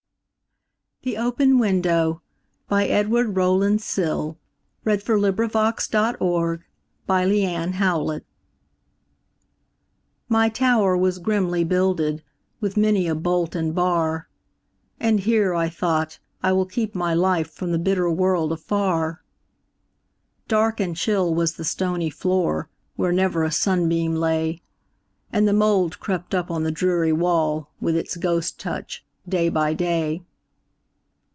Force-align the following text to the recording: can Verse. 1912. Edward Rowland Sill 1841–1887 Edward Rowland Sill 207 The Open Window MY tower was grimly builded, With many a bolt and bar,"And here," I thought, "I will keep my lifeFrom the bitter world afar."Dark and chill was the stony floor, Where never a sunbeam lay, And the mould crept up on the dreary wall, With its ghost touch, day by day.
can 1.03 1.13
Verse. 1.15 1.49
1912. 1.49 2.21
Edward 2.71 3.35
Rowland 3.35 3.81
Sill 3.81 4.37
1841–1887 4.85 4.89
Edward 4.93 5.37
Rowland 5.41 5.79
Sill 5.81 5.97
207 7.09 7.09
The 7.17 7.25
Open 7.57 8.05
Window 8.05 8.29
MY 10.29 10.45
tower 10.49 10.95
was 10.95 11.17
grimly 11.17 11.63
builded, 11.63 12.23
With 12.59 12.77
many 12.77 13.07
a 13.07 13.15
bolt 13.15 13.55
and 13.55 13.73
bar,"And 13.73 15.21
here," 15.21 15.55
I 15.55 15.69
thought, 15.69 16.19
"I 16.43 16.51
will 16.51 16.67
keep 16.67 16.93
my 16.93 17.15
lifeFrom 17.15 17.71
the 17.71 17.79
bitter 17.79 18.07
world 18.11 18.51
afar."Dark 18.51 20.79
and 20.79 20.95
chill 20.95 21.33
was 21.33 21.55
the 21.55 21.65
stony 21.65 22.11
floor, 22.11 22.69
Where 22.95 23.11
never 23.11 23.43
a 23.43 23.51
sunbeam 23.51 24.13
lay, 24.13 24.61
And 25.33 25.47
the 25.47 25.53
mould 25.53 25.99
crept 25.99 26.35
up 26.35 26.51
on 26.51 26.61
the 26.61 26.69
dreary 26.69 27.11
wall, 27.13 27.71
With 27.79 27.95
its 27.95 28.17
ghost 28.17 28.59
touch, 28.59 29.03
day 29.27 29.49
by 29.49 29.73
day. 29.73 30.21